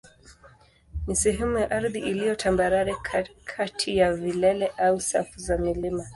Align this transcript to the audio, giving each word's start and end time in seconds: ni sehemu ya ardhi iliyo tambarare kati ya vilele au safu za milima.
ni 1.07 1.15
sehemu 1.15 1.57
ya 1.59 1.71
ardhi 1.71 1.99
iliyo 1.99 2.35
tambarare 2.35 2.95
kati 3.45 3.97
ya 3.97 4.13
vilele 4.13 4.67
au 4.67 5.01
safu 5.01 5.39
za 5.39 5.57
milima. 5.57 6.07